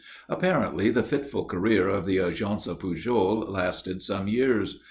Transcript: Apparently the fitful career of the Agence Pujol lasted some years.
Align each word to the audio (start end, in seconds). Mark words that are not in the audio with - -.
Apparently 0.27 0.89
the 0.89 1.03
fitful 1.03 1.45
career 1.45 1.87
of 1.87 2.07
the 2.07 2.17
Agence 2.17 2.65
Pujol 2.79 3.47
lasted 3.47 4.01
some 4.01 4.27
years. 4.27 4.79